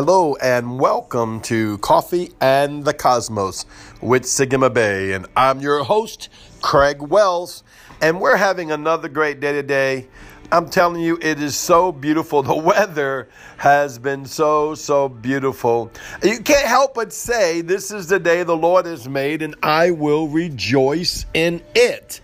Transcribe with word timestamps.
Hello 0.00 0.36
and 0.36 0.78
welcome 0.78 1.40
to 1.40 1.76
Coffee 1.78 2.30
and 2.40 2.84
the 2.84 2.94
Cosmos 2.94 3.66
with 4.00 4.24
Sigma 4.26 4.70
Bay. 4.70 5.12
And 5.12 5.26
I'm 5.36 5.58
your 5.58 5.82
host, 5.82 6.28
Craig 6.62 7.02
Wells. 7.02 7.64
And 8.00 8.20
we're 8.20 8.36
having 8.36 8.70
another 8.70 9.08
great 9.08 9.40
day 9.40 9.50
today. 9.50 10.06
I'm 10.52 10.70
telling 10.70 11.02
you, 11.02 11.18
it 11.20 11.42
is 11.42 11.56
so 11.56 11.90
beautiful. 11.90 12.42
The 12.44 12.54
weather 12.54 13.28
has 13.56 13.98
been 13.98 14.24
so, 14.24 14.76
so 14.76 15.08
beautiful. 15.08 15.90
You 16.22 16.42
can't 16.42 16.68
help 16.68 16.94
but 16.94 17.12
say, 17.12 17.60
This 17.60 17.90
is 17.90 18.06
the 18.06 18.20
day 18.20 18.44
the 18.44 18.56
Lord 18.56 18.86
has 18.86 19.08
made, 19.08 19.42
and 19.42 19.56
I 19.64 19.90
will 19.90 20.28
rejoice 20.28 21.26
in 21.34 21.60
it. 21.74 22.20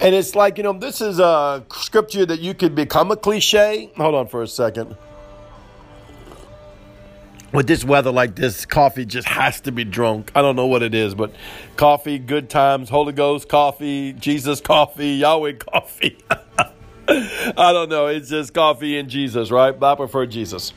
And 0.00 0.14
it's 0.14 0.34
like, 0.34 0.56
you 0.56 0.64
know, 0.64 0.72
this 0.72 1.02
is 1.02 1.18
a 1.18 1.62
scripture 1.74 2.24
that 2.24 2.40
you 2.40 2.54
could 2.54 2.74
become 2.74 3.10
a 3.10 3.16
cliche. 3.16 3.90
Hold 3.98 4.14
on 4.14 4.28
for 4.28 4.42
a 4.42 4.48
second 4.48 4.96
with 7.52 7.66
this 7.66 7.84
weather 7.84 8.10
like 8.10 8.36
this, 8.36 8.66
coffee 8.66 9.06
just 9.06 9.26
has 9.28 9.60
to 9.62 9.72
be 9.72 9.84
drunk. 9.84 10.30
I 10.34 10.42
don't 10.42 10.56
know 10.56 10.66
what 10.66 10.82
it 10.82 10.94
is, 10.94 11.14
but 11.14 11.32
coffee, 11.76 12.18
good 12.18 12.50
times, 12.50 12.88
Holy 12.88 13.12
Ghost 13.12 13.48
coffee, 13.48 14.12
Jesus 14.12 14.60
coffee, 14.60 15.12
Yahweh 15.12 15.52
coffee. 15.72 16.18
I 17.08 17.72
don't 17.72 17.88
know. 17.88 18.06
It's 18.08 18.28
just 18.28 18.52
coffee 18.52 18.98
and 18.98 19.08
Jesus, 19.08 19.50
right? 19.50 19.78
But 19.78 19.92
I 19.92 19.96
prefer 19.96 20.26
Jesus. 20.26 20.74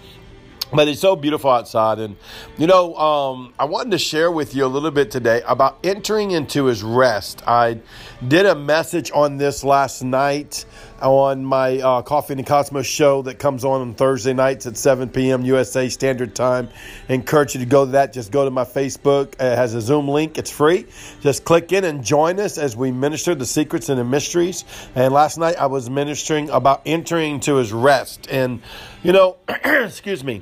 But 0.73 0.87
it's 0.87 1.01
so 1.01 1.17
beautiful 1.17 1.49
outside. 1.49 1.99
And, 1.99 2.15
you 2.57 2.65
know, 2.65 2.95
um, 2.95 3.53
I 3.59 3.65
wanted 3.65 3.91
to 3.91 3.97
share 3.97 4.31
with 4.31 4.55
you 4.55 4.65
a 4.65 4.67
little 4.67 4.91
bit 4.91 5.11
today 5.11 5.41
about 5.45 5.77
entering 5.83 6.31
into 6.31 6.65
his 6.65 6.81
rest. 6.81 7.45
I 7.45 7.81
did 8.25 8.45
a 8.45 8.55
message 8.55 9.11
on 9.13 9.35
this 9.35 9.65
last 9.65 10.01
night 10.01 10.63
on 11.01 11.43
my 11.43 11.79
uh, 11.79 12.01
Coffee 12.01 12.33
and 12.33 12.45
Cosmos 12.45 12.85
show 12.85 13.21
that 13.23 13.39
comes 13.39 13.65
on 13.65 13.81
on 13.81 13.93
Thursday 13.93 14.33
nights 14.33 14.65
at 14.65 14.77
7 14.77 15.09
p.m. 15.09 15.43
USA 15.43 15.89
Standard 15.89 16.35
Time. 16.35 16.69
I 17.09 17.13
encourage 17.13 17.55
you 17.55 17.59
to 17.59 17.65
go 17.65 17.85
to 17.85 17.91
that. 17.91 18.13
Just 18.13 18.31
go 18.31 18.45
to 18.45 18.51
my 18.51 18.63
Facebook. 18.63 19.33
It 19.33 19.57
has 19.57 19.73
a 19.73 19.81
Zoom 19.81 20.07
link. 20.07 20.37
It's 20.37 20.51
free. 20.51 20.85
Just 21.21 21.43
click 21.43 21.71
in 21.71 21.83
and 21.83 22.03
join 22.03 22.39
us 22.39 22.57
as 22.57 22.75
we 22.75 22.91
minister 22.91 23.35
the 23.35 23.45
secrets 23.45 23.89
and 23.89 23.99
the 23.99 24.03
mysteries. 24.03 24.63
And 24.95 25.13
last 25.13 25.37
night 25.37 25.55
I 25.57 25.67
was 25.67 25.89
ministering 25.89 26.49
about 26.49 26.81
entering 26.85 27.39
to 27.41 27.55
his 27.55 27.73
rest. 27.73 28.27
And, 28.29 28.61
you 29.03 29.11
know, 29.11 29.37
excuse 29.47 30.23
me 30.23 30.41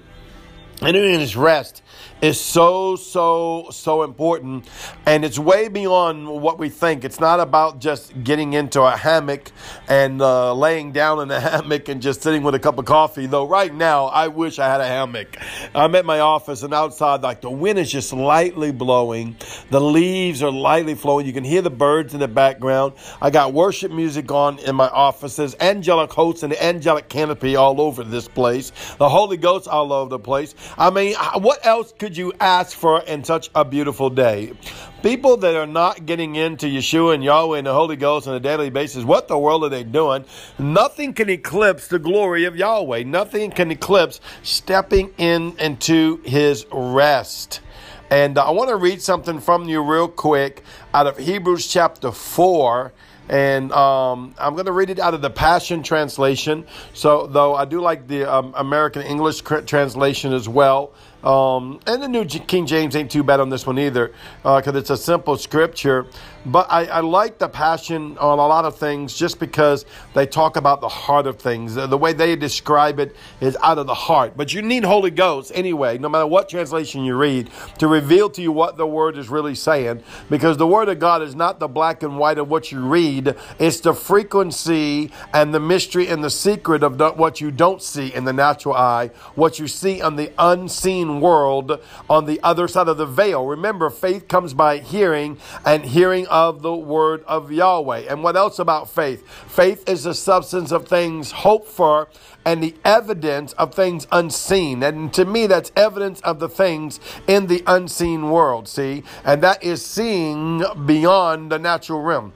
entering 0.81 1.19
his 1.19 1.35
rest 1.35 1.81
is 2.22 2.39
so, 2.39 2.95
so, 2.95 3.67
so 3.72 4.03
important. 4.03 4.67
And 5.05 5.23
it's 5.23 5.39
way 5.39 5.67
beyond 5.67 6.27
what 6.27 6.59
we 6.59 6.69
think. 6.69 7.03
It's 7.03 7.19
not 7.19 7.39
about 7.39 7.80
just 7.80 8.23
getting 8.23 8.53
into 8.53 8.81
a 8.81 8.95
hammock 8.95 9.52
and 9.88 10.22
uh, 10.22 10.53
laying 10.53 10.91
down 10.91 11.22
in 11.22 11.31
a 11.31 11.39
hammock 11.39 11.88
and 11.88 12.02
just 12.02 12.22
sitting 12.22 12.44
with 12.44 12.55
a 12.55 12.59
cup 12.59 12.77
of 12.77 12.85
coffee. 12.85 13.25
Though, 13.25 13.47
right 13.47 13.73
now, 13.73 14.05
I 14.07 14.27
wish 14.27 14.59
I 14.59 14.67
had 14.67 14.81
a 14.81 14.85
hammock. 14.85 15.38
I'm 15.73 15.95
at 15.95 16.05
my 16.05 16.19
office 16.19 16.63
and 16.63 16.73
outside, 16.73 17.22
like 17.22 17.41
the 17.41 17.50
wind 17.50 17.80
is 17.80 17.91
just 17.91 18.11
lightly 18.11 18.72
blowing. 18.72 19.38
The 19.69 19.81
leaves 19.81 20.44
are 20.44 20.52
lightly 20.52 20.95
flowing. 20.95 21.25
You 21.25 21.33
can 21.33 21.44
hear 21.44 21.61
the 21.61 21.69
birds 21.69 22.13
in 22.13 22.19
the 22.19 22.27
background. 22.27 22.94
I 23.22 23.30
got 23.30 23.53
worship 23.53 23.91
music 23.91 24.31
on 24.31 24.59
in 24.59 24.75
my 24.75 24.89
offices, 24.89 25.55
angelic 25.59 26.11
hosts 26.11 26.44
and 26.44 26.53
angelic 26.53 27.07
canopy 27.07 27.55
all 27.55 27.80
over 27.80 28.03
this 28.03 28.27
place. 28.27 28.72
The 28.97 29.07
Holy 29.07 29.38
Ghost 29.38 29.67
all 29.67 29.94
over 29.94 30.09
the 30.09 30.19
place. 30.19 30.53
I 30.78 30.89
mean, 30.89 31.16
what 31.36 31.66
else 31.66 31.94
could 31.98 32.16
you 32.16 32.34
ask 32.39 32.78
for 32.78 33.02
in 33.02 33.23
such 33.23 33.50
a 33.56 33.66
beautiful 33.66 34.09
day? 34.09 34.53
People 35.02 35.38
that 35.38 35.56
are 35.56 35.68
not 35.68 36.06
getting 36.06 36.35
into 36.35 36.68
Yeshua 36.68 37.13
and 37.13 37.24
Yahweh 37.24 37.57
and 37.57 37.68
the 37.68 37.74
Holy 37.74 37.96
Ghost 37.96 38.28
on 38.28 38.35
a 38.35 38.40
daily 38.40 38.69
basis, 38.69 39.03
what 39.03 39.28
the 39.28 39.38
world 39.38 39.63
are 39.63 39.69
they 39.69 39.84
doing? 39.84 40.25
Nothing 40.57 41.13
can 41.13 41.30
eclipse 41.30 41.88
the 41.88 42.00
glory 42.00 42.46
of 42.46 42.56
Yahweh. 42.56 43.03
Nothing 43.03 43.52
can 43.52 43.72
eclipse 43.72 44.19
stepping 44.44 45.13
in 45.18 45.56
into 45.57 46.22
his 46.25 46.66
rest. 46.72 47.62
And 48.09 48.38
uh, 48.38 48.47
I 48.47 48.51
want 48.51 48.69
to 48.69 48.75
read 48.75 49.01
something 49.01 49.40
from 49.40 49.69
you 49.69 49.81
real 49.81 50.07
quick 50.07 50.63
out 50.94 51.07
of 51.07 51.18
Hebrews 51.18 51.68
chapter 51.68 52.12
4 52.12 52.91
and 53.29 53.72
um, 53.72 54.34
I'm 54.40 54.53
going 54.53 54.66
to 54.66 54.72
read 54.72 54.90
it 54.90 55.00
out 55.00 55.13
of 55.13 55.22
the 55.22 55.29
Passion 55.29 55.84
Translation. 55.84 56.66
So, 56.94 57.28
though 57.28 57.56
I 57.56 57.66
do 57.66 57.79
like 57.79 58.07
the 58.07 58.25
um, 58.25 58.53
American 58.57 59.03
English 59.03 59.41
translation 59.41 60.34
as 60.34 60.50
well. 60.50 60.94
Um, 61.24 61.80
and 61.85 62.02
the 62.02 62.07
New 62.07 62.25
King 62.25 62.66
James 62.66 62.96
ain't 62.96 63.12
too 63.12 63.24
bad 63.24 63.40
on 63.40 63.50
this 63.50 63.68
one 63.68 63.78
either, 63.78 64.13
because 64.41 64.75
uh, 64.75 64.78
it's 64.78 64.90
a 64.90 64.97
simple 64.97 65.38
scripture. 65.38 66.07
But 66.46 66.72
I, 66.72 66.85
I, 66.85 67.00
like 67.02 67.38
the 67.38 67.50
passion 67.50 68.18
on 68.18 68.40
a 68.40 68.47
lot 68.47 68.63
of 68.63 68.78
things 68.78 69.13
just 69.13 69.40
because 69.40 69.85
they 70.13 70.25
talk 70.25 70.56
about 70.56 70.80
the 70.80 70.88
heart 70.88 71.28
of 71.28 71.38
things. 71.38 71.75
The 71.75 71.97
way 71.97 72.13
they 72.13 72.38
describe 72.38 73.00
it 73.00 73.13
is 73.41 73.57
out 73.62 73.78
of 73.78 73.88
the 73.88 73.94
heart. 73.94 74.38
But 74.38 74.53
you 74.53 74.62
need 74.62 74.85
Holy 74.85 75.12
Ghost 75.12 75.52
anyway, 75.53 75.97
no 75.97 76.07
matter 76.07 76.25
what 76.25 76.47
translation 76.47 77.03
you 77.03 77.18
read, 77.18 77.50
to 77.80 77.90
reveal 77.90 78.30
to 78.30 78.41
you 78.41 78.53
what 78.53 78.78
the 78.78 78.88
word 78.88 79.18
is 79.18 79.28
really 79.28 79.53
saying. 79.53 80.01
Because 80.30 80.56
the 80.56 80.66
word 80.66 80.88
of 80.88 81.00
God 81.00 81.22
is 81.22 81.36
not 81.36 81.59
the 81.59 81.68
black 81.68 82.03
and 82.03 82.18
white 82.18 82.38
of 82.38 82.50
what 82.50 82.72
you 82.72 82.80
read, 82.80 83.36
it's 83.59 83.81
the 83.81 83.94
frequency 83.94 85.12
and 85.34 85.53
the 85.53 85.59
mystery 85.59 86.07
and 86.07 86.24
the 86.24 86.30
secret 86.30 86.84
of 86.84 86.97
what 87.18 87.41
you 87.41 87.51
don't 87.51 87.81
see 87.81 88.13
in 88.13 88.24
the 88.24 88.34
natural 88.34 88.75
eye, 88.75 89.12
what 89.36 89.59
you 89.59 89.68
see 89.68 90.01
on 90.01 90.16
the 90.16 90.31
unseen 90.40 91.09
world 91.20 91.80
on 92.09 92.25
the 92.25 92.40
other 92.44 92.68
side 92.68 92.88
of 92.88 92.97
the 92.97 93.06
veil. 93.06 93.46
Remember, 93.46 93.90
faith 93.90 94.28
comes 94.28 94.53
by 94.53 94.78
hearing, 94.78 95.38
and 95.66 95.84
hearing 95.84 96.28
of 96.28 96.62
the 96.62 96.75
word 96.75 97.24
of 97.25 97.52
Yahweh. 97.52 98.06
And 98.09 98.24
what 98.24 98.36
else 98.36 98.59
about 98.59 98.90
faith? 98.90 99.28
Faith 99.48 99.88
is 99.90 100.03
the 100.03 100.14
substance 100.14 100.72
of 100.72 100.88
things 100.88 101.31
hoped 101.31 101.68
for 101.68 102.08
and 102.46 102.64
the 102.64 102.75
evidence 102.86 103.53
of 103.53 103.74
things 103.74 104.08
unseen. 104.12 104.81
And 104.84 105.14
to 105.14 105.25
me, 105.25 105.48
that's 105.48 105.72
evidence 105.75 106.22
of 106.22 106.40
the 106.40 106.50
things 106.50 107.00
in 107.28 107.48
the 107.48 107.64
unseen 107.68 108.30
world, 108.30 108.68
see? 108.68 109.03
And 109.24 109.44
that 109.44 109.64
is 109.64 109.86
seeing 109.86 110.64
beyond 110.86 111.52
the 111.52 111.59
natural 111.59 112.02
realm. 112.02 112.34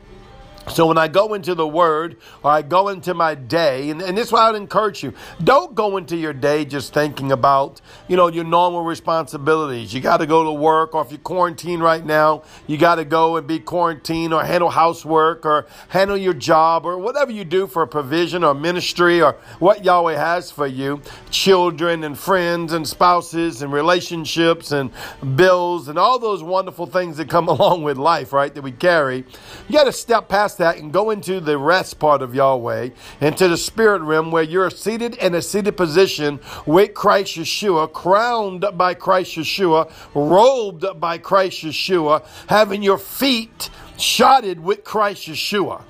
So 0.70 0.88
when 0.88 0.98
I 0.98 1.10
go 1.10 1.34
into 1.34 1.56
the 1.56 1.68
word 1.68 2.18
or 2.42 2.52
I 2.52 2.62
go 2.62 2.88
into 2.88 3.14
my 3.14 3.36
day, 3.36 3.90
and, 3.90 4.02
and 4.02 4.18
this 4.18 4.28
is 4.28 4.32
why 4.32 4.48
I'd 4.48 4.56
encourage 4.56 5.04
you, 5.04 5.14
don't 5.44 5.76
go 5.76 5.98
into 5.98 6.16
your 6.16 6.32
day 6.32 6.64
just 6.64 6.94
thinking 6.94 7.34
about, 7.34 7.82
you 8.08 8.16
know, 8.16 8.28
your 8.28 8.46
normal 8.46 8.84
responsibilities. 8.84 9.94
You 9.94 10.00
got 10.00 10.18
to 10.18 10.26
go 10.26 10.46
to 10.46 10.54
work, 10.54 10.96
or 10.96 11.02
if 11.04 11.12
you're 11.12 11.20
quarantined 11.20 11.84
right 11.84 12.04
now, 12.04 12.44
you 12.66 12.78
got 12.78 12.96
to 12.96 13.04
go 13.06 13.36
and 13.36 13.46
be 13.46 13.60
quarantined 13.60 14.34
or 14.34 14.44
handle 14.44 14.70
housework 14.70 15.46
or 15.46 15.68
handle 15.90 16.16
your 16.16 16.34
job 16.34 16.86
or 16.86 16.98
whatever 16.98 17.32
you 17.32 17.44
do 17.44 17.68
for 17.68 17.84
a 17.84 17.88
provision 17.88 18.44
or 18.44 18.54
ministry 18.54 19.22
or 19.22 19.34
what 19.60 19.84
Yahweh 19.84 20.16
has 20.16 20.50
for 20.50 20.66
you. 20.66 21.02
Children 21.30 22.06
and 22.06 22.18
friends 22.18 22.72
and 22.72 22.88
spouses 22.88 23.62
and 23.62 23.74
relationships 23.74 24.72
and 24.72 24.92
bills 25.36 25.90
and 25.90 26.00
all 26.00 26.20
those 26.20 26.42
wonderful 26.42 26.86
things 26.86 27.18
that 27.18 27.30
come 27.30 27.48
along 27.54 27.84
with 27.84 27.98
life, 27.98 28.32
right, 28.32 28.54
that 28.56 28.62
we 28.62 28.72
carry. 28.72 29.26
You 29.68 29.74
got 29.74 29.84
to 29.84 29.92
step 29.92 30.30
past 30.30 30.53
past 30.54 30.76
that 30.76 30.82
and 30.82 30.92
go 30.92 31.10
into 31.10 31.40
the 31.40 31.58
rest 31.58 32.00
part 32.00 32.22
of 32.22 32.36
Yahweh, 32.36 32.90
into 33.22 33.48
the 33.48 33.58
spirit 33.58 34.02
realm 34.02 34.32
where 34.32 34.44
you're 34.44 34.70
seated 34.70 35.16
in 35.16 35.34
a 35.36 35.42
seated 35.42 35.78
position 35.78 36.40
with 36.66 36.94
Christ 36.94 37.36
Yeshua, 37.36 37.92
crowned 37.92 38.66
by 38.76 38.94
Christ 38.94 39.36
Yeshua, 39.36 39.92
robed 40.14 40.86
by 41.00 41.18
Christ 41.18 41.64
Yeshua, 41.64 42.26
having 42.48 42.84
your 42.84 42.98
feet 42.98 43.70
shodded 43.98 44.60
with 44.60 44.84
Christ 44.84 45.28
Yeshua. 45.28 45.82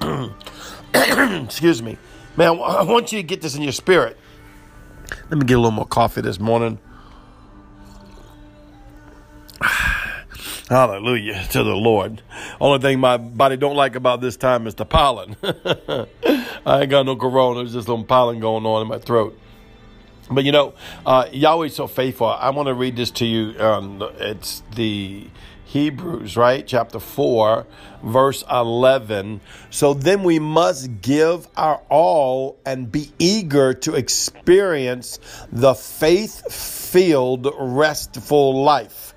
Excuse 0.94 1.82
me. 1.82 1.98
Man, 2.36 2.60
I 2.64 2.82
want 2.82 3.12
you 3.12 3.18
to 3.18 3.22
get 3.22 3.40
this 3.40 3.54
in 3.54 3.62
your 3.62 3.72
spirit. 3.72 4.16
Let 5.30 5.38
me 5.38 5.44
get 5.44 5.54
a 5.54 5.58
little 5.58 5.70
more 5.70 5.86
coffee 5.86 6.20
this 6.20 6.40
morning. 6.40 6.78
Hallelujah 10.68 11.44
to 11.50 11.62
the 11.62 11.76
Lord. 11.76 12.22
Only 12.58 12.78
thing 12.78 12.98
my 12.98 13.18
body 13.18 13.58
don't 13.58 13.76
like 13.76 13.96
about 13.96 14.22
this 14.22 14.38
time 14.38 14.66
is 14.66 14.74
the 14.74 14.86
pollen. 14.86 15.36
I 15.42 16.80
ain't 16.80 16.90
got 16.90 17.04
no 17.04 17.16
corona. 17.16 17.60
There's 17.60 17.74
just 17.74 17.86
some 17.86 18.06
pollen 18.06 18.40
going 18.40 18.64
on 18.64 18.80
in 18.80 18.88
my 18.88 18.98
throat. 18.98 19.38
But 20.30 20.44
you 20.44 20.52
know, 20.52 20.72
uh, 21.04 21.28
Yahweh's 21.30 21.74
so 21.74 21.86
faithful. 21.86 22.28
I 22.28 22.48
want 22.50 22.68
to 22.68 22.74
read 22.74 22.96
this 22.96 23.10
to 23.12 23.26
you. 23.26 23.60
Um, 23.60 24.02
it's 24.18 24.62
the 24.74 25.28
Hebrews, 25.66 26.34
right? 26.34 26.66
Chapter 26.66 26.98
4, 26.98 27.66
verse 28.02 28.42
11. 28.50 29.42
So 29.68 29.92
then 29.92 30.22
we 30.22 30.38
must 30.38 31.02
give 31.02 31.46
our 31.58 31.82
all 31.90 32.58
and 32.64 32.90
be 32.90 33.12
eager 33.18 33.74
to 33.74 33.96
experience 33.96 35.18
the 35.52 35.74
faith 35.74 36.50
filled, 36.50 37.52
restful 37.58 38.62
life 38.62 39.13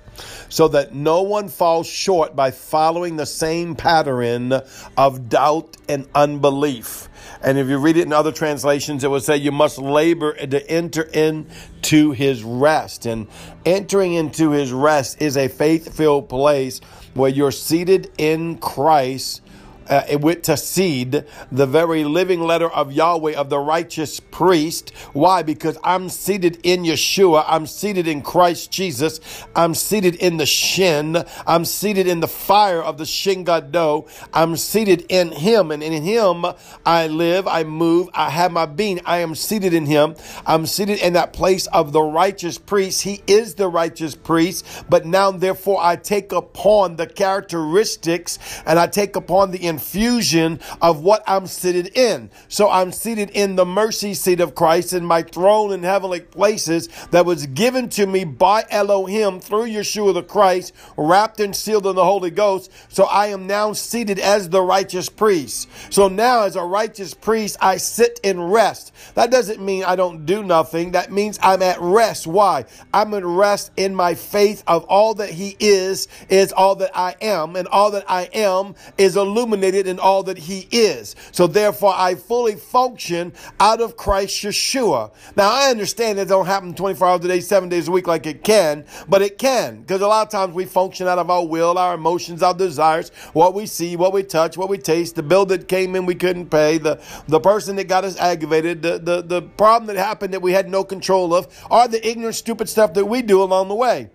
so 0.48 0.68
that 0.68 0.94
no 0.94 1.22
one 1.22 1.48
falls 1.48 1.86
short 1.86 2.34
by 2.34 2.50
following 2.50 3.16
the 3.16 3.26
same 3.26 3.74
pattern 3.74 4.52
of 4.96 5.28
doubt 5.28 5.76
and 5.88 6.06
unbelief. 6.14 7.08
And 7.42 7.58
if 7.58 7.68
you 7.68 7.78
read 7.78 7.96
it 7.96 8.02
in 8.02 8.12
other 8.12 8.32
translations, 8.32 9.04
it 9.04 9.08
will 9.08 9.20
say 9.20 9.36
you 9.36 9.52
must 9.52 9.78
labor 9.78 10.34
to 10.34 10.70
enter 10.70 11.02
into 11.02 12.12
his 12.12 12.42
rest. 12.42 13.06
And 13.06 13.28
entering 13.64 14.14
into 14.14 14.50
his 14.50 14.72
rest 14.72 15.22
is 15.22 15.36
a 15.36 15.48
faith 15.48 15.96
filled 15.96 16.28
place 16.28 16.80
where 17.14 17.30
you're 17.30 17.52
seated 17.52 18.10
in 18.18 18.58
Christ 18.58 19.42
uh, 19.88 20.18
with 20.20 20.42
Tasid, 20.42 21.26
the 21.50 21.66
very 21.66 22.04
living 22.04 22.40
letter 22.40 22.68
of 22.68 22.92
Yahweh, 22.92 23.34
of 23.34 23.50
the 23.50 23.58
righteous 23.58 24.20
priest. 24.20 24.90
Why? 25.12 25.42
Because 25.42 25.78
I'm 25.82 26.08
seated 26.08 26.58
in 26.62 26.82
Yeshua. 26.82 27.44
I'm 27.46 27.66
seated 27.66 28.06
in 28.06 28.22
Christ 28.22 28.70
Jesus. 28.70 29.20
I'm 29.54 29.74
seated 29.74 30.16
in 30.16 30.36
the 30.36 30.46
Shin. 30.46 31.24
I'm 31.46 31.64
seated 31.64 32.06
in 32.06 32.20
the 32.20 32.28
fire 32.28 32.82
of 32.82 32.98
the 32.98 33.06
Shin 33.06 33.44
Gadol. 33.44 34.08
I'm 34.32 34.56
seated 34.56 35.06
in 35.08 35.32
Him, 35.32 35.70
and 35.70 35.82
in 35.82 36.02
Him 36.02 36.44
I 36.84 37.06
live, 37.06 37.46
I 37.46 37.64
move, 37.64 38.08
I 38.14 38.30
have 38.30 38.52
my 38.52 38.66
being. 38.66 39.00
I 39.04 39.18
am 39.18 39.34
seated 39.34 39.74
in 39.74 39.86
Him. 39.86 40.16
I'm 40.46 40.66
seated 40.66 40.98
in 41.00 41.14
that 41.14 41.32
place 41.32 41.66
of 41.68 41.92
the 41.92 42.02
righteous 42.02 42.58
priest. 42.58 43.02
He 43.02 43.22
is 43.26 43.54
the 43.54 43.68
righteous 43.68 44.14
priest, 44.14 44.64
but 44.88 45.06
now, 45.06 45.30
therefore, 45.30 45.78
I 45.82 45.96
take 45.96 46.32
upon 46.32 46.96
the 46.96 47.06
characteristics 47.06 48.38
and 48.66 48.78
I 48.78 48.86
take 48.86 49.16
upon 49.16 49.50
the 49.50 49.58
infusion 49.78 50.58
of 50.82 51.02
what 51.02 51.22
I'm 51.24 51.46
seated 51.46 51.96
in. 51.96 52.30
So 52.48 52.68
I'm 52.68 52.90
seated 52.90 53.30
in 53.30 53.54
the 53.54 53.64
mercy 53.64 54.12
seat 54.12 54.40
of 54.40 54.56
Christ 54.56 54.92
in 54.92 55.04
my 55.04 55.22
throne 55.22 55.72
in 55.72 55.84
heavenly 55.84 56.20
places 56.20 56.88
that 57.12 57.24
was 57.24 57.46
given 57.46 57.88
to 57.90 58.04
me 58.06 58.24
by 58.24 58.64
Elohim 58.70 59.38
through 59.38 59.68
Yeshua 59.68 60.14
the 60.14 60.24
Christ, 60.24 60.74
wrapped 60.96 61.38
and 61.38 61.54
sealed 61.54 61.86
in 61.86 61.94
the 61.94 62.04
Holy 62.04 62.30
Ghost. 62.30 62.72
So 62.88 63.04
I 63.04 63.28
am 63.28 63.46
now 63.46 63.72
seated 63.72 64.18
as 64.18 64.48
the 64.48 64.62
righteous 64.62 65.08
priest. 65.08 65.68
So 65.90 66.08
now, 66.08 66.42
as 66.42 66.56
a 66.56 66.64
righteous 66.64 67.14
priest, 67.14 67.56
I 67.60 67.76
sit 67.76 68.18
in 68.24 68.40
rest. 68.40 68.92
That 69.14 69.30
doesn't 69.30 69.64
mean 69.64 69.84
I 69.84 69.94
don't 69.94 70.26
do 70.26 70.42
nothing. 70.42 70.92
That 70.92 71.12
means 71.12 71.38
I'm 71.40 71.62
at 71.62 71.80
rest. 71.80 72.26
Why? 72.26 72.64
I'm 72.92 73.14
at 73.14 73.24
rest 73.24 73.70
in 73.76 73.94
my 73.94 74.14
faith 74.14 74.64
of 74.66 74.84
all 74.86 75.14
that 75.14 75.30
He 75.30 75.56
is, 75.60 76.08
is 76.28 76.52
all 76.52 76.74
that 76.76 76.90
I 76.96 77.14
am, 77.20 77.54
and 77.54 77.68
all 77.68 77.92
that 77.92 78.06
I 78.08 78.24
am 78.34 78.74
is 78.96 79.16
illuminated 79.16 79.67
in 79.74 79.98
all 79.98 80.22
that 80.24 80.38
He 80.38 80.68
is. 80.70 81.16
So 81.32 81.46
therefore, 81.46 81.94
I 81.96 82.14
fully 82.14 82.56
function 82.56 83.32
out 83.60 83.80
of 83.80 83.96
Christ 83.96 84.42
Yeshua. 84.42 85.10
Now, 85.36 85.50
I 85.50 85.70
understand 85.70 86.18
it 86.18 86.28
don't 86.28 86.46
happen 86.46 86.74
24 86.74 87.08
hours 87.08 87.24
a 87.24 87.28
day, 87.28 87.40
seven 87.40 87.68
days 87.68 87.88
a 87.88 87.90
week 87.90 88.06
like 88.06 88.26
it 88.26 88.44
can, 88.44 88.84
but 89.08 89.22
it 89.22 89.38
can 89.38 89.80
because 89.80 90.00
a 90.00 90.06
lot 90.06 90.26
of 90.26 90.30
times 90.30 90.54
we 90.54 90.64
function 90.64 91.06
out 91.06 91.18
of 91.18 91.30
our 91.30 91.46
will, 91.46 91.78
our 91.78 91.94
emotions, 91.94 92.42
our 92.42 92.54
desires, 92.54 93.10
what 93.32 93.54
we 93.54 93.66
see, 93.66 93.96
what 93.96 94.12
we 94.12 94.22
touch, 94.22 94.56
what 94.56 94.68
we 94.68 94.78
taste, 94.78 95.16
the 95.16 95.22
bill 95.22 95.46
that 95.46 95.68
came 95.68 95.96
in 95.96 96.06
we 96.06 96.14
couldn't 96.14 96.50
pay, 96.50 96.78
the, 96.78 97.00
the 97.26 97.40
person 97.40 97.76
that 97.76 97.84
got 97.84 98.04
us 98.04 98.18
aggravated, 98.18 98.82
the, 98.82 98.98
the, 98.98 99.22
the 99.22 99.42
problem 99.42 99.86
that 99.86 99.96
happened 99.96 100.34
that 100.34 100.42
we 100.42 100.52
had 100.52 100.68
no 100.68 100.84
control 100.84 101.34
of, 101.34 101.48
or 101.70 101.88
the 101.88 102.06
ignorant, 102.06 102.34
stupid 102.34 102.68
stuff 102.68 102.94
that 102.94 103.06
we 103.06 103.22
do 103.22 103.42
along 103.42 103.68
the 103.68 103.74
way. 103.74 104.10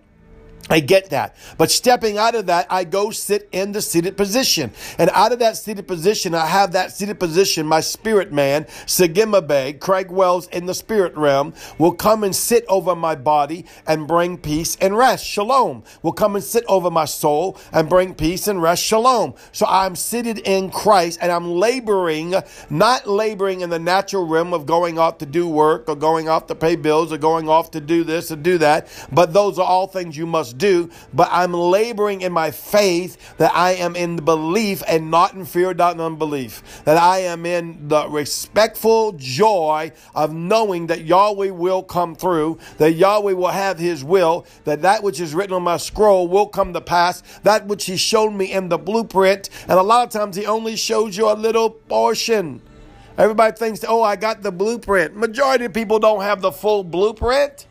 I 0.69 0.79
get 0.79 1.09
that. 1.09 1.35
But 1.57 1.71
stepping 1.71 2.17
out 2.17 2.35
of 2.35 2.45
that, 2.45 2.67
I 2.69 2.85
go 2.85 3.11
sit 3.11 3.49
in 3.51 3.73
the 3.73 3.81
seated 3.81 4.15
position. 4.15 4.71
And 4.97 5.09
out 5.13 5.33
of 5.33 5.39
that 5.39 5.57
seated 5.57 5.87
position, 5.87 6.33
I 6.33 6.45
have 6.45 6.71
that 6.71 6.93
seated 6.93 7.19
position, 7.19 7.65
my 7.65 7.81
spirit 7.81 8.31
man, 8.31 8.65
Bay, 9.47 9.73
Craig 9.73 10.09
Wells 10.09 10.47
in 10.47 10.65
the 10.65 10.73
spirit 10.73 11.15
realm, 11.17 11.53
will 11.77 11.91
come 11.91 12.23
and 12.23 12.33
sit 12.33 12.65
over 12.69 12.95
my 12.95 13.13
body 13.13 13.65
and 13.85 14.07
bring 14.07 14.37
peace 14.37 14.77
and 14.79 14.95
rest. 14.95 15.25
Shalom. 15.25 15.83
Will 16.01 16.13
come 16.13 16.35
and 16.35 16.43
sit 16.43 16.63
over 16.69 16.89
my 16.89 17.05
soul 17.05 17.57
and 17.73 17.89
bring 17.89 18.15
peace 18.15 18.47
and 18.47 18.61
rest. 18.61 18.83
Shalom. 18.83 19.33
So 19.51 19.65
I'm 19.67 19.97
seated 19.97 20.39
in 20.39 20.69
Christ 20.69 21.19
and 21.21 21.31
I'm 21.31 21.51
laboring, 21.51 22.35
not 22.69 23.05
laboring 23.05 23.61
in 23.61 23.69
the 23.69 23.79
natural 23.79 24.25
realm 24.25 24.53
of 24.53 24.65
going 24.65 24.97
off 24.97 25.17
to 25.17 25.25
do 25.25 25.47
work 25.49 25.89
or 25.89 25.95
going 25.95 26.29
off 26.29 26.47
to 26.47 26.55
pay 26.55 26.77
bills 26.77 27.11
or 27.11 27.17
going 27.17 27.49
off 27.49 27.71
to 27.71 27.81
do 27.81 28.05
this 28.05 28.31
or 28.31 28.37
do 28.37 28.57
that. 28.59 28.87
But 29.11 29.33
those 29.33 29.59
are 29.59 29.65
all 29.65 29.87
things 29.87 30.15
you 30.15 30.25
must 30.25 30.52
do, 30.57 30.89
but 31.13 31.29
I'm 31.31 31.53
laboring 31.53 32.21
in 32.21 32.31
my 32.31 32.51
faith 32.51 33.37
that 33.37 33.53
I 33.55 33.73
am 33.73 33.95
in 33.95 34.17
belief 34.17 34.83
and 34.87 35.11
not 35.11 35.33
in 35.33 35.45
fear, 35.45 35.73
not 35.73 35.95
in 35.95 36.01
unbelief. 36.01 36.83
That 36.85 36.97
I 36.97 37.19
am 37.19 37.45
in 37.45 37.87
the 37.87 38.07
respectful 38.09 39.13
joy 39.13 39.91
of 40.15 40.33
knowing 40.33 40.87
that 40.87 41.05
Yahweh 41.05 41.49
will 41.49 41.83
come 41.83 42.15
through, 42.15 42.59
that 42.77 42.93
Yahweh 42.93 43.33
will 43.33 43.47
have 43.47 43.79
his 43.79 44.03
will, 44.03 44.45
that 44.65 44.81
that 44.81 45.03
which 45.03 45.19
is 45.19 45.33
written 45.33 45.53
on 45.53 45.63
my 45.63 45.77
scroll 45.77 46.27
will 46.27 46.47
come 46.47 46.73
to 46.73 46.81
pass, 46.81 47.21
that 47.43 47.67
which 47.67 47.85
he 47.85 47.97
showed 47.97 48.31
me 48.31 48.51
in 48.51 48.69
the 48.69 48.77
blueprint. 48.77 49.49
And 49.67 49.79
a 49.79 49.83
lot 49.83 50.05
of 50.07 50.13
times 50.13 50.35
he 50.35 50.45
only 50.45 50.75
shows 50.75 51.17
you 51.17 51.29
a 51.29 51.33
little 51.33 51.69
portion. 51.69 52.61
Everybody 53.17 53.55
thinks, 53.55 53.85
oh, 53.87 54.01
I 54.01 54.15
got 54.15 54.41
the 54.41 54.51
blueprint. 54.51 55.15
Majority 55.15 55.65
of 55.65 55.73
people 55.73 55.99
don't 55.99 56.21
have 56.21 56.41
the 56.41 56.51
full 56.51 56.83
blueprint. 56.83 57.67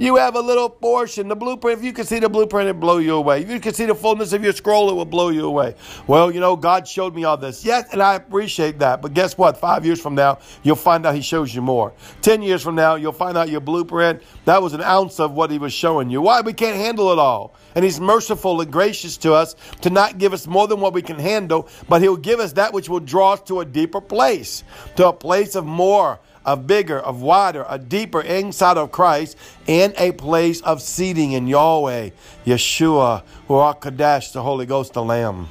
You 0.00 0.16
have 0.16 0.34
a 0.34 0.40
little 0.40 0.70
portion. 0.70 1.28
The 1.28 1.36
blueprint, 1.36 1.78
if 1.78 1.84
you 1.84 1.92
can 1.92 2.06
see 2.06 2.20
the 2.20 2.28
blueprint, 2.30 2.70
it 2.70 2.80
blow 2.80 2.96
you 2.96 3.16
away. 3.16 3.42
If 3.42 3.50
you 3.50 3.60
can 3.60 3.74
see 3.74 3.84
the 3.84 3.94
fullness 3.94 4.32
of 4.32 4.42
your 4.42 4.54
scroll, 4.54 4.88
it 4.88 4.94
will 4.94 5.04
blow 5.04 5.28
you 5.28 5.44
away. 5.44 5.74
Well, 6.06 6.30
you 6.30 6.40
know, 6.40 6.56
God 6.56 6.88
showed 6.88 7.14
me 7.14 7.24
all 7.24 7.36
this. 7.36 7.66
Yes, 7.66 7.92
and 7.92 8.02
I 8.02 8.14
appreciate 8.14 8.78
that. 8.78 9.02
But 9.02 9.12
guess 9.12 9.36
what? 9.36 9.58
Five 9.58 9.84
years 9.84 10.00
from 10.00 10.14
now, 10.14 10.38
you'll 10.62 10.76
find 10.76 11.04
out 11.04 11.14
He 11.14 11.20
shows 11.20 11.54
you 11.54 11.60
more. 11.60 11.92
Ten 12.22 12.40
years 12.40 12.62
from 12.62 12.76
now, 12.76 12.94
you'll 12.94 13.12
find 13.12 13.36
out 13.36 13.50
your 13.50 13.60
blueprint. 13.60 14.22
That 14.46 14.62
was 14.62 14.72
an 14.72 14.80
ounce 14.80 15.20
of 15.20 15.32
what 15.32 15.50
He 15.50 15.58
was 15.58 15.74
showing 15.74 16.08
you. 16.08 16.22
Why? 16.22 16.40
We 16.40 16.54
can't 16.54 16.78
handle 16.78 17.12
it 17.12 17.18
all. 17.18 17.52
And 17.74 17.84
He's 17.84 18.00
merciful 18.00 18.58
and 18.62 18.72
gracious 18.72 19.18
to 19.18 19.34
us 19.34 19.54
to 19.82 19.90
not 19.90 20.16
give 20.16 20.32
us 20.32 20.46
more 20.46 20.66
than 20.66 20.80
what 20.80 20.94
we 20.94 21.02
can 21.02 21.18
handle, 21.18 21.68
but 21.90 22.00
He'll 22.00 22.16
give 22.16 22.40
us 22.40 22.54
that 22.54 22.72
which 22.72 22.88
will 22.88 23.00
draw 23.00 23.34
us 23.34 23.42
to 23.42 23.60
a 23.60 23.66
deeper 23.66 24.00
place, 24.00 24.64
to 24.96 25.08
a 25.08 25.12
place 25.12 25.56
of 25.56 25.66
more 25.66 26.20
a 26.44 26.56
bigger, 26.56 26.98
of 26.98 27.22
wider, 27.22 27.64
a 27.68 27.78
deeper 27.78 28.20
inside 28.20 28.76
of 28.76 28.92
Christ, 28.92 29.36
and 29.66 29.94
a 29.98 30.12
place 30.12 30.60
of 30.62 30.82
seating 30.82 31.32
in 31.32 31.46
Yahweh, 31.46 32.10
Yeshua, 32.44 33.22
Ruach 33.48 33.80
Kadesh, 33.80 34.32
the 34.32 34.42
Holy 34.42 34.66
Ghost, 34.66 34.92
the 34.92 35.02
Lamb. 35.02 35.48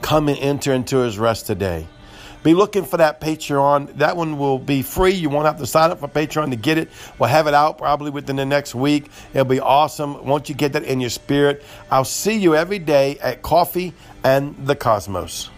Come 0.00 0.28
and 0.28 0.38
enter 0.38 0.72
into 0.72 0.98
his 0.98 1.18
rest 1.18 1.46
today. 1.46 1.86
Be 2.42 2.54
looking 2.54 2.84
for 2.84 2.96
that 2.96 3.20
Patreon. 3.20 3.98
That 3.98 4.16
one 4.16 4.36
will 4.36 4.58
be 4.58 4.82
free. 4.82 5.12
You 5.12 5.28
won't 5.28 5.46
have 5.46 5.58
to 5.58 5.66
sign 5.66 5.92
up 5.92 6.00
for 6.00 6.08
Patreon 6.08 6.50
to 6.50 6.56
get 6.56 6.76
it. 6.76 6.90
We'll 7.18 7.28
have 7.28 7.46
it 7.46 7.54
out 7.54 7.78
probably 7.78 8.10
within 8.10 8.34
the 8.34 8.44
next 8.44 8.74
week. 8.74 9.10
It'll 9.32 9.44
be 9.44 9.60
awesome. 9.60 10.26
Once 10.26 10.48
you 10.48 10.56
get 10.56 10.72
that 10.72 10.82
in 10.82 11.00
your 11.00 11.10
spirit, 11.10 11.62
I'll 11.88 12.04
see 12.04 12.36
you 12.36 12.56
every 12.56 12.80
day 12.80 13.16
at 13.20 13.42
Coffee 13.42 13.94
and 14.24 14.56
the 14.66 14.74
Cosmos. 14.74 15.50